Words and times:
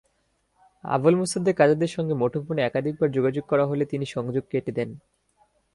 আবুল 0.83 1.15
মোসাদ্দেক 1.15 1.57
আজাদের 1.61 1.91
সঙ্গে 1.95 2.13
মুঠোফোনে 2.13 2.61
একাধিকবার 2.63 3.09
যোগাযোগ 3.11 3.43
করা 3.47 3.65
হলে 3.65 3.83
তিনি 3.85 4.05
সংযোগ 4.05 4.43
কেটে 4.51 4.71
দেন। 4.71 4.89